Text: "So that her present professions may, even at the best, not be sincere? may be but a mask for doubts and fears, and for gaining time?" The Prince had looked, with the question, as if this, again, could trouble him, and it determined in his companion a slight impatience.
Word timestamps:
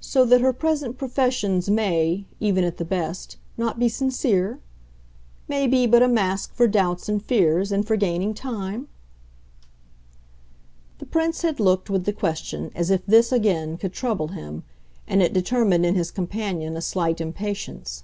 "So 0.00 0.24
that 0.24 0.40
her 0.40 0.52
present 0.52 0.98
professions 0.98 1.70
may, 1.70 2.26
even 2.40 2.64
at 2.64 2.76
the 2.76 2.84
best, 2.84 3.36
not 3.56 3.78
be 3.78 3.88
sincere? 3.88 4.58
may 5.46 5.68
be 5.68 5.86
but 5.86 6.02
a 6.02 6.08
mask 6.08 6.52
for 6.54 6.66
doubts 6.66 7.08
and 7.08 7.22
fears, 7.24 7.70
and 7.70 7.86
for 7.86 7.94
gaining 7.94 8.34
time?" 8.34 8.88
The 10.98 11.06
Prince 11.06 11.42
had 11.42 11.60
looked, 11.60 11.88
with 11.88 12.04
the 12.04 12.12
question, 12.12 12.72
as 12.74 12.90
if 12.90 13.06
this, 13.06 13.30
again, 13.30 13.76
could 13.76 13.92
trouble 13.92 14.26
him, 14.34 14.64
and 15.06 15.22
it 15.22 15.32
determined 15.32 15.86
in 15.86 15.94
his 15.94 16.10
companion 16.10 16.76
a 16.76 16.82
slight 16.82 17.20
impatience. 17.20 18.02